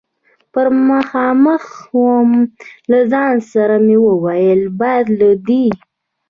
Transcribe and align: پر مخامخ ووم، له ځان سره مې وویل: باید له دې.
پر 0.51 0.67
مخامخ 0.89 1.65
ووم، 1.97 2.31
له 2.91 2.99
ځان 3.11 3.35
سره 3.53 3.75
مې 3.85 3.97
وویل: 4.07 4.61
باید 4.79 5.07
له 5.19 5.29
دې. 5.47 5.65